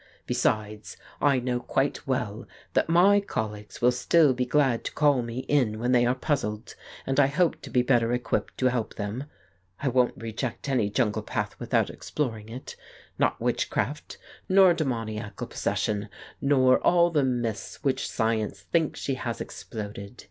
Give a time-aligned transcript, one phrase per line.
[0.25, 5.41] Besides, I know quite well that my colleagues will still be glad to call me
[5.41, 6.73] in when they are puzzled,
[7.05, 9.25] and I hope to be better equipped to help them....
[9.79, 12.75] I won't reject any jungle path without exploring it,
[13.19, 14.17] not witchcraft,
[14.49, 16.09] nor 150 The Case of Frank Hampden demoniacal possession,
[16.41, 20.19] nor all the myths which science thinks she has exploded.